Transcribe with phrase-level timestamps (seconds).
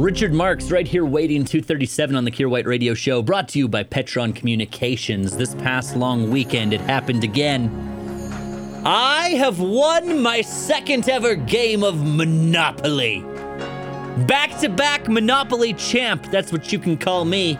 [0.00, 3.68] Richard Marx right here waiting 237 on the Kier White Radio Show, brought to you
[3.68, 5.36] by Petron Communications.
[5.36, 7.68] This past long weekend, it happened again.
[8.86, 13.20] I have won my second ever game of Monopoly.
[14.26, 17.56] Back to back Monopoly champ, that's what you can call me.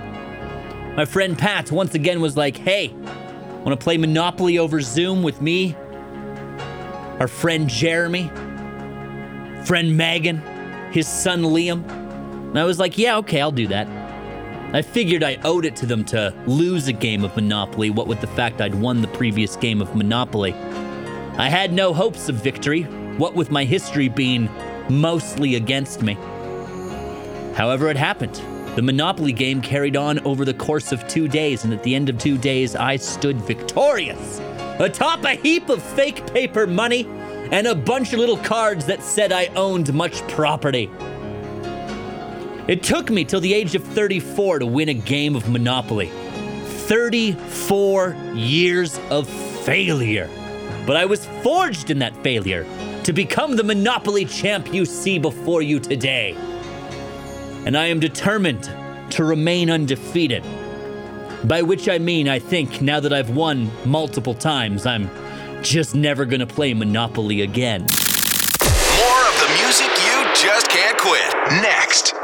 [0.97, 5.43] My friend Pat once again was like, hey, want to play Monopoly over Zoom with
[5.43, 5.77] me?
[7.19, 8.29] Our friend Jeremy,
[9.67, 10.39] friend Megan,
[10.91, 12.00] his son Liam.
[12.51, 13.89] And I was like, yeah, okay, I'll do that.
[14.75, 18.21] I figured I owed it to them to lose a game of Monopoly, what with
[18.21, 20.53] the fact I'd won the previous game of Monopoly.
[21.39, 22.83] I had no hopes of victory,
[23.17, 24.49] what with my history being
[24.89, 26.15] mostly against me.
[27.55, 28.41] However, it happened.
[28.77, 32.09] The Monopoly game carried on over the course of two days, and at the end
[32.09, 34.41] of two days, I stood victorious
[34.81, 37.07] atop a heap of fake paper money
[37.53, 40.91] and a bunch of little cards that said I owned much property.
[42.69, 46.11] It took me till the age of 34 to win a game of Monopoly.
[46.65, 49.29] 34 years of
[49.65, 50.29] failure.
[50.87, 52.67] But I was forged in that failure
[53.05, 56.37] to become the Monopoly champ you see before you today.
[57.65, 58.71] And I am determined
[59.11, 60.45] to remain undefeated.
[61.45, 65.11] By which I mean, I think now that I've won multiple times, I'm
[65.63, 67.81] just never gonna play Monopoly again.
[67.81, 71.63] More of the music you just can't quit.
[71.63, 72.15] Next.